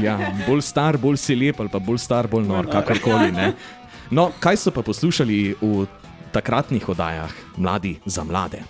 [0.02, 3.32] Ja, bolj star, bolj si lep, ali pa bolj star, bolj nor, kakorkoli.
[3.32, 3.52] Ne?
[4.06, 5.87] No, kaj so pa poslušali v
[6.30, 8.61] takratnih oddajah, mladi za mlade?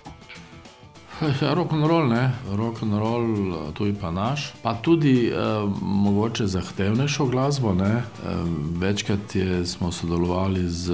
[1.41, 4.53] Ja, rock and roll, ne, rock and roll, to je pa naš.
[4.61, 5.33] Pa tudi eh,
[5.81, 7.73] mogoče zahtevnejšo glasbo.
[7.73, 7.89] Ne.
[7.89, 8.03] Eh,
[8.77, 10.93] večkrat je, smo sodelovali z,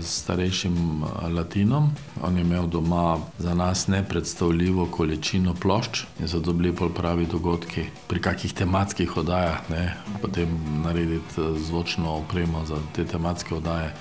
[0.00, 1.04] z starejšim
[1.36, 1.90] Latinom.
[2.22, 7.26] On je imel doma za nas nepredstavljivo količino plošč in so to bili pol pravi
[7.26, 9.96] dogodki pri kakih tematskih oddajah, ne.
[10.22, 10.48] potem
[10.84, 13.94] narediti zvočno opremo za te tematske oddaje.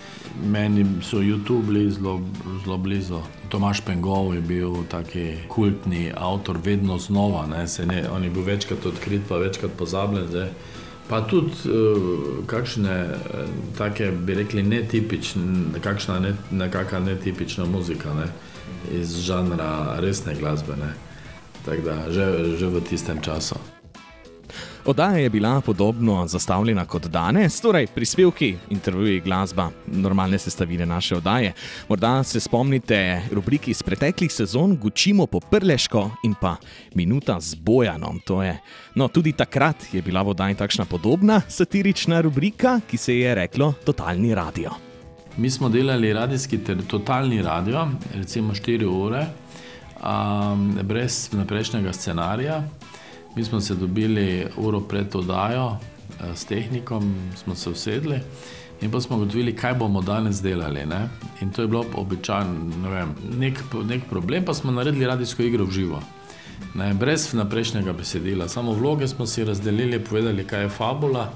[0.44, 3.20] Meni so YouTube bili zelo blizu.
[3.50, 7.46] Tomaš Pengov je bil taki kultni avtor, vedno znova.
[7.48, 10.28] Ne, ne, on je bil večkrat odkrit, pa večkrat pozabljen.
[10.28, 10.50] Zdaj.
[11.08, 18.28] Pa tudi uh, kakšne uh, take, bi rekli, netipične, kakšna ne, nekakšna netipična muzika ne,
[18.92, 20.76] iz žanra resne glasbe.
[21.66, 23.77] Tako da že, že v tistem času.
[24.88, 31.54] Oddaja je bila podobno zastavljena kot danes, torej prispevki, intervjuji, glasba, normalne sestavine naše oddaje.
[31.90, 36.56] Morda se spomnite rubriki iz preteklih sezon, Gučimo po Prleško in pa
[36.96, 38.22] Minuta z Bojanom.
[38.96, 43.74] No, tudi takrat je bila v oddaji takšna podobna satirična rubrika, ki se je reklo
[43.86, 44.72] Totalni radio.
[45.38, 49.26] Mi smo delali radijski ter totalni radio, recimo 4 ure,
[50.04, 52.64] um, brez naprejšnjega scenarija.
[53.38, 58.20] Mi smo se dobili uro pred oddajo eh, s tehnikom, smo se usedli
[58.82, 60.86] in pa smo ugotovili, kaj bomo danes delali.
[60.86, 61.10] Ne?
[61.42, 63.06] In to je bilo običajno ne
[63.38, 66.02] nek, nek problem, pa smo naredili radijsko igro v živo.
[66.76, 71.30] Ne, brez naprejšnjega besedila, samo vloge smo si razdelili, povedali, kaj je fabula,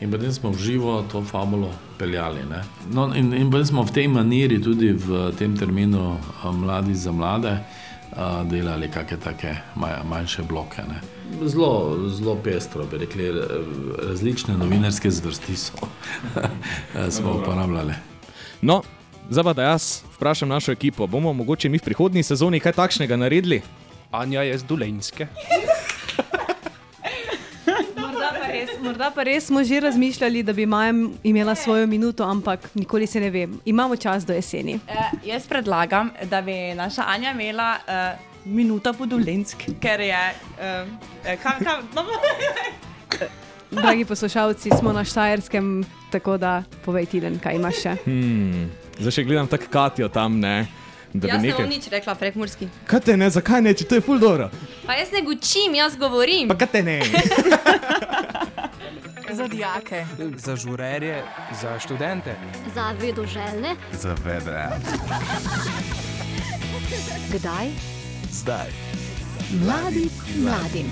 [0.00, 2.40] in potem smo v živo to fabulo peljali.
[2.92, 7.12] No, in, in potem smo v tej maniri, tudi v tem terminu eh, Mladi za
[7.12, 7.87] mlade, uh,
[8.50, 9.56] delali kakšne take
[10.04, 10.82] manjše bloke.
[10.88, 13.32] Ne zelo, zelo pestro, bi rekli,
[14.08, 15.72] različne novinarske zvrsti so,
[17.16, 17.94] smo uporabljali.
[18.62, 18.82] No,
[19.30, 23.16] zdaj pa da jaz vprašam našo ekipo, bomo mogoče mi v prihodnji sezoni kaj takšnega
[23.16, 23.62] naredili?
[24.10, 25.26] Anja je z Dolenske.
[28.82, 33.20] Morda pa res smo že razmišljali, da bi Maja imela svojo minuto, ampak nikoli se
[33.20, 33.60] ne vem.
[33.64, 34.78] Imamo čas do jeseni.
[34.88, 40.24] E, jaz predlagam, da bi naša Anja imela uh, minuta podolensk, ker je.
[40.58, 42.04] Uh, kam, kam, no,
[43.82, 47.96] Dragi poslušalci, smo na Štajerskem, tako da povej ti, kaj imaš še.
[48.04, 48.70] Hmm.
[48.98, 50.66] Zdaj še gledam tako Katijo tam, ne.
[51.14, 51.40] Jaz nekaj...
[51.42, 52.68] ne bom nič rekla, prekmurski.
[52.86, 54.50] Kaj te ne, zakaj ne, če to je full dobro?
[54.86, 56.48] Pa jaz ne gučim, jaz govorim.
[56.48, 57.00] Pa kaj te ne?
[59.38, 60.04] za dijake,
[60.36, 61.22] za žurerje,
[61.60, 62.36] za študente,
[62.74, 64.68] za vedoželjne, za vedre.
[67.32, 67.66] Kdaj?
[68.30, 68.70] Zdaj.
[69.64, 70.08] Mladi
[70.44, 70.86] mladim.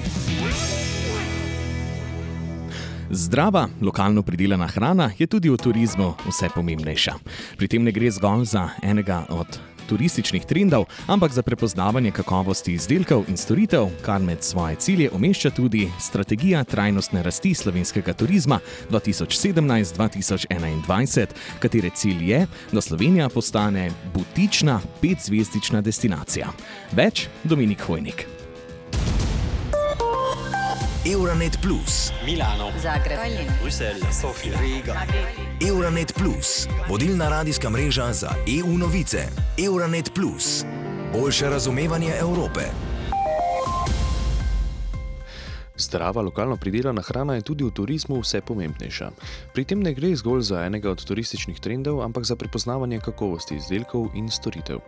[3.11, 7.14] Zdrava, lokalno pridelana hrana je tudi v turizmu vse pomembnejša.
[7.57, 13.25] Pri tem ne gre zgolj za enega od turističnih trendov, ampak za prepoznavanje kakovosti izdelkov
[13.29, 21.27] in storitev, kar med svoje cilje umešča tudi strategija trajnostne rasti slovenskega turizma 2017-2021,
[21.59, 26.49] katere cilj je, da Slovenija postane butična petzvezdična destinacija.
[26.92, 28.36] Več Dominik Hojnik.
[31.12, 33.19] Euronet Plus, Milano, Zagreb,
[33.62, 35.07] Bruselj, Sofija, Riga.
[35.69, 39.19] Euronet Plus, vodilna radijska mreža za EU novice.
[39.66, 40.64] Euronet Plus,
[41.12, 42.61] boljše razumevanje Evrope.
[45.78, 49.10] Zdrava lokalno pridelana hrana je tudi v turizmu vse pomembnejša.
[49.52, 54.08] Pri tem ne gre zgolj za enega od turističnih trendov, ampak za prepoznavanje kakovosti izdelkov
[54.16, 54.80] in storitev.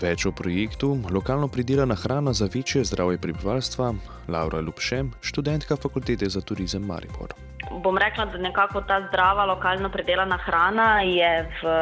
[0.00, 3.94] Več o projektu Lokalno pridelana hrana za večje zdravje prebivalstva,
[4.28, 7.34] Laura Lupše, študentka fakultete za turizem Maribor.
[7.82, 11.74] Bom rekla, da nekako ta zdrava lokalno pridelana hrana je v,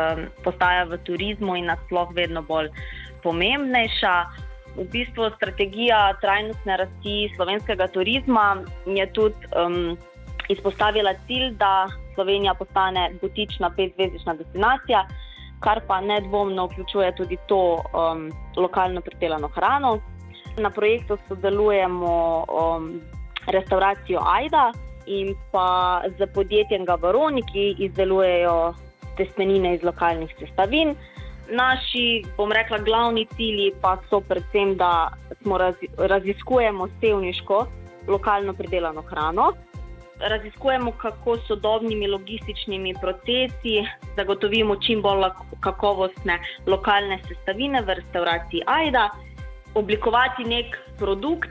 [0.44, 2.68] postaja v turizmu in nasploh vedno bolj
[3.22, 4.14] pomembnejša.
[4.76, 9.96] V bistvu strategija trajnostne rasti slovenskega turizma je tudi um,
[10.48, 15.06] izpostavila cilj, da Slovenija postane butična petzvezdična destinacija
[15.62, 19.98] kar pa nedvomno vključuje tudi to um, lokalno pridelano hrano.
[20.56, 23.00] Na projektu sodelujemo um,
[23.46, 24.72] restauracijo Aida
[25.06, 28.74] in pa z podjetjem Gavaroni, ki izdelujejo
[29.16, 30.94] testenine iz lokalnih sestavin.
[31.48, 35.10] Naši, bom rekla, glavni cilji pa so predvsem, da
[35.42, 35.58] smo
[35.98, 37.66] raziskujemo sevniško
[38.08, 39.52] lokalno pridelano hrano.
[40.22, 43.84] raziskujemo, kako s sodobnimi logističnimi procesi
[44.16, 45.24] zagotovimo čim bolj
[45.60, 49.10] kakovostne lokalne sestavine v restauraciji Aida,
[49.74, 51.50] oblikovati nek produkt,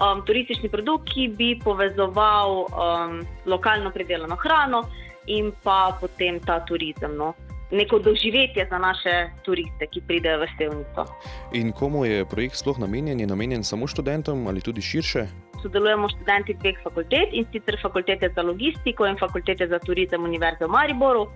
[0.00, 4.84] um, turistični produkt, ki bi povezoval um, lokalno pridelano hrano
[5.26, 7.16] in pa potem ta turizem.
[7.16, 7.34] No.
[7.70, 11.06] Neko doživetje za naše turiste, ki pridejo v Stevnico.
[11.52, 13.20] In komu je projekt sploh namenjen?
[13.20, 15.26] Je namenjen samo študentom ali tudi širše?
[15.62, 20.70] Sodelujemo študenti dveh fakultet in sicer fakultete za logistiko in fakultete za turizem Univerze v
[20.70, 21.26] Mariboru,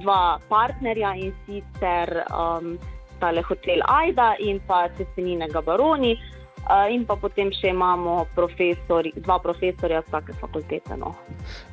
[0.00, 2.78] dva partnerja in sicer um,
[3.20, 6.16] tale hotel Aida in pa Cesenine Gabaroni.
[6.64, 10.96] Uh, in pa potem še imamo profesori, dva profesorja z vsake fakultete.
[10.96, 11.12] No.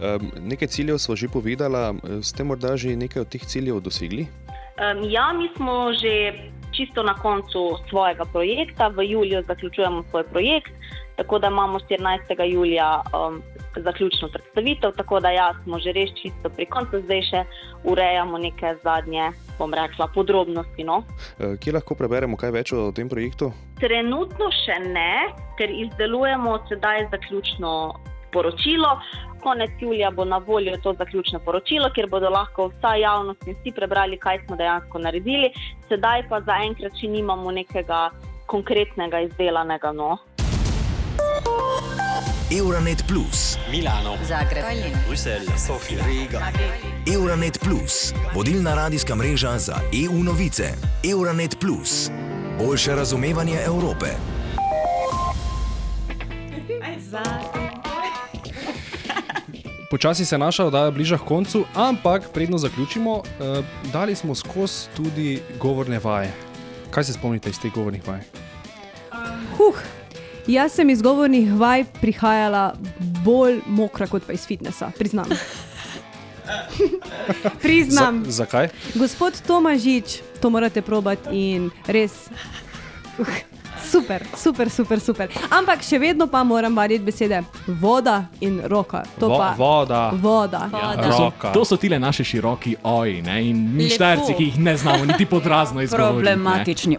[0.04, 4.28] Um, nekaj ciljev smo že povedali, ste morda že nekaj od teh ciljev dosegli?
[4.82, 6.36] Um, ja, mi smo že
[6.72, 10.72] čisto na koncu svojega projekta, v juliju zaključujemo svoj projekt,
[11.16, 12.44] tako da imamo 14.
[12.52, 13.42] julija um,
[13.76, 17.44] zaključno predstavitev, tako da ja, smo že res čisto pri koncu, zdaj še
[17.84, 20.84] urejamo neke zadnje bom rekla, podrobnosti.
[20.84, 21.04] No.
[21.40, 23.52] Eh, kje lahko preberemo kaj več o tem projektu?
[23.82, 27.94] Trenutno še ne, ker izdelujemo sedaj zaključno
[28.34, 28.96] poročilo.
[29.42, 33.74] Konec julija bo na voljo to zaključno poročilo, kjer bodo lahko vsa javnost in vsi
[33.76, 35.50] prebrali, kaj smo dejansko naredili.
[35.90, 38.10] Sedaj pa zaenkrat še nimamo nekega
[38.52, 39.92] konkretnega izdelanega.
[39.96, 40.18] No.
[42.58, 44.66] Euronet Plus, Milano, Zagreb,
[45.08, 46.42] Bruselj, Sofija, Riga.
[47.14, 50.64] Euronet Plus, vodilna radijska mreža za EU novice.
[51.12, 52.10] Euronet Plus,
[52.60, 54.06] boljše razumevanje Evrope.
[59.90, 65.42] Počasi se naša oddaja bliža k koncu, ampak predno zaključimo, eh, dali smo skozi tudi
[65.60, 66.34] govorne vaje.
[66.90, 68.20] Kaj se spomnite iz teh govornih vaj?
[69.58, 69.76] Huh,
[70.48, 72.74] jaz sem iz govornih vaj prihajala
[73.26, 75.30] bolj mokra kot pa iz fitnesa, priznam.
[77.62, 78.24] Priznam.
[78.26, 78.70] Za, zakaj?
[78.96, 82.28] Gospod Tomažič, to morate probati in res.
[83.20, 83.28] Uh,
[83.92, 85.30] super, super, super, super.
[85.50, 89.04] Ampak še vedno pa moram variti besede voda in roka.
[89.20, 90.02] To Vo, pa, voda.
[90.16, 90.62] Voda.
[90.74, 93.38] Ja, to, so, to so tile naše široki oji ne?
[93.50, 96.26] in mi štarci, ki jih ne znamo niti podrazno izgovoriti.
[96.26, 96.98] Problematični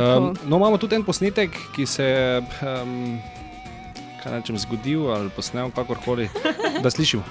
[0.00, 0.16] oj.
[0.16, 3.18] Um, no, imamo tudi en posnetek, ki se je um,
[4.22, 6.28] kaj nečem zgodil ali posnel, kakorkoli,
[6.82, 7.22] da slišim.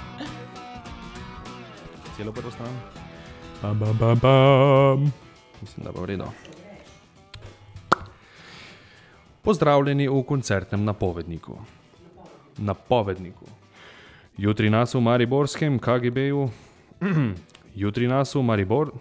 [2.16, 2.74] Celo prvo stran.
[3.62, 5.12] Bam, bam, bam, bam.
[5.62, 6.26] Mislim, da bo v redu.
[9.42, 11.56] Pozdravljeni v koncertnem napovedniku.
[12.58, 13.46] Napovedniku.
[14.36, 16.50] Jutri nas v Mariborskem KGB-ju,
[17.82, 18.92] jutri nas v Maribor.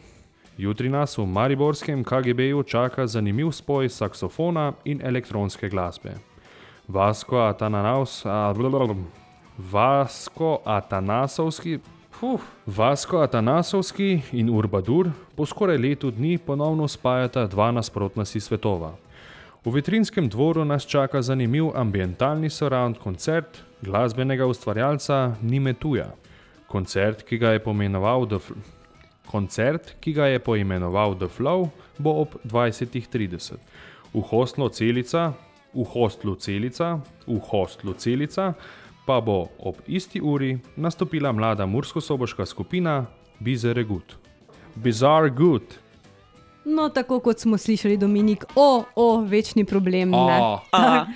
[0.61, 6.13] Jutri nas v Mariborskem KGB-ju čaka zanimiv spoj saksofona in elektronske glasbe.
[6.85, 8.93] Vasko Atananaus, a, blablabla,
[9.57, 11.79] Vasko Atanasovski,
[12.21, 18.93] Uf, Vasko Atanasovski in Urbadur po skoraj letu dni ponovno spajata dva nasprotna si svetova.
[19.65, 26.11] V vitrinskem dvoru nas čaka zanimiv ambientalni surround koncert glasbenega ustvarjalca Nime Tuja.
[26.67, 28.80] Koncert, ki ga je pomenoval The Fl
[29.29, 33.57] Koncert, ki ga je poimenoval The Flow, bo ob 20.30.
[34.13, 35.33] V hostlu Celica,
[35.73, 38.53] v hostlu Celica, v hostlu Celica
[39.05, 43.05] pa bo ob isti uri nastopila mlada mursko-soboška skupina
[43.39, 44.15] Bizarre Good.
[44.75, 45.80] Bizarre Good.
[46.65, 50.09] No, tako kot smo slišali, Dominik, o, o, večni problem.
[50.09, 50.41] ne?
[50.41, 50.59] O,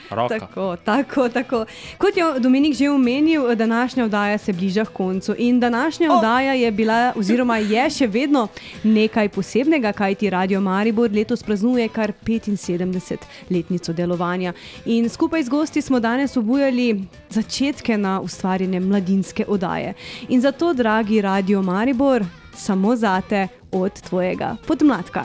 [0.09, 0.39] roka.
[0.39, 1.65] Tako, tako, tako.
[1.97, 5.35] Kot je Dominik že omenil, današnja oddaja se bliža koncu.
[5.37, 8.47] In današnja oddaja je bila, oziroma je še vedno
[8.83, 14.53] nekaj posebnega, kajti Radio Maribor letos praznuje kar 75-letnico delovanja.
[14.85, 19.93] In skupaj z gosti smo danes obujali začetke na ustvarjanje mladinske oddaje.
[20.29, 23.47] In zato, dragi Radio Maribor, samo zate
[23.81, 25.23] od tvojega podmladka.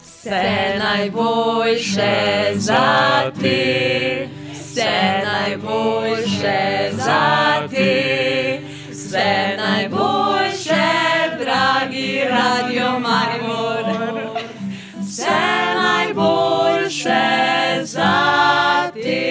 [0.00, 10.84] Vse najboljše za te, vse najboljše za te, vse najboljše,
[11.38, 13.84] dragi Radio Maribor.
[15.00, 15.40] Vse
[15.74, 17.20] najboljše
[17.82, 18.12] za
[18.94, 19.26] te.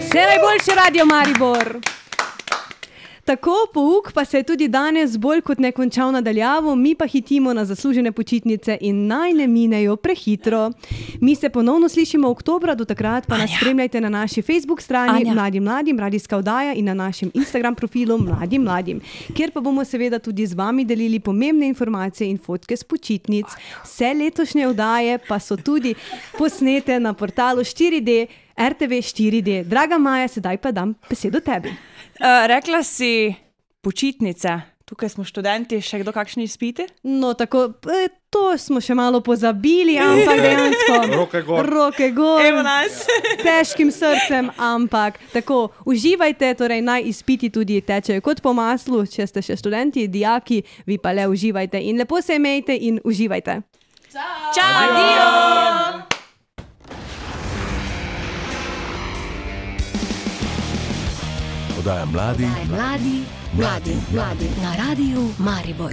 [0.00, 1.93] Vse najboljše, Radio Maribor!
[3.24, 7.52] Tako, pouk pa se je tudi danes bolj kot ne končal nadaljavo, mi pa hitimo
[7.52, 10.72] na zaslužene počitnice in naj ne minejo prehitro.
[11.20, 15.34] Mi se ponovno slišimo oktobra, do takrat pa nas spremljajte na naši Facebook strani Anja.
[15.34, 19.00] Mladim Mladim, radijska oddaja in na našem Instagram profilu Mladim Mladim,
[19.36, 23.46] kjer pa bomo seveda tudi z vami delili pomembne informacije in fotke s počitnic.
[23.84, 25.94] Vse letošnje oddaje pa so tudi
[26.38, 28.26] posnete na portalu 4D
[28.58, 29.64] RTV 4D.
[29.64, 31.72] Draga Maja, sedaj pa dam besedo tebi.
[32.20, 33.34] Uh, rekla si
[33.82, 34.60] počitnice.
[34.84, 36.84] Tukaj smo študenti, še kdo kakšni izpiti?
[37.08, 40.98] No, tako, e, to smo še malo pozabili, ampak dejansko.
[41.16, 41.70] Roke gor.
[41.72, 42.44] Roke gor.
[42.44, 43.00] Evo nas.
[43.40, 49.40] Težkim srcem, ampak tako, uživajte, torej naj izpiti tudi tečejo kot po maslu, če ste
[49.40, 53.62] še študenti, dijaki, vi pa le uživajte in lepo se imejte in uživajte.
[54.12, 54.52] Čau!
[54.54, 56.13] Čau!
[61.84, 65.92] Podaja mladi, Mladi, mladi, mladi na radiju Maribor.